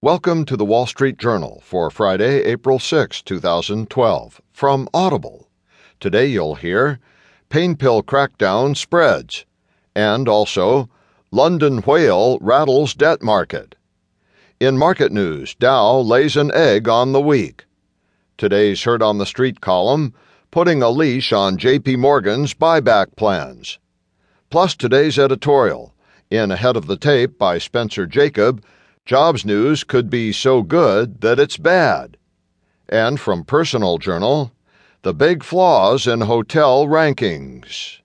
[0.00, 5.48] Welcome to the Wall Street Journal for Friday, April 6, 2012, from Audible.
[5.98, 7.00] Today you'll hear
[7.48, 9.44] Pain Pill Crackdown Spreads,
[9.96, 10.88] and also
[11.32, 13.74] London Whale Rattles Debt Market.
[14.60, 17.64] In market news, Dow lays an egg on the week.
[18.36, 20.14] Today's Heard on the Street column,
[20.52, 23.80] putting a leash on JP Morgan's buyback plans.
[24.48, 25.92] Plus today's editorial,
[26.30, 28.62] in Ahead of the Tape by Spencer Jakab,
[29.08, 32.18] Jobs news could be so good that it's bad.
[32.90, 34.52] And from Personal Journal,
[35.00, 38.00] the big flaws in hotel rankings.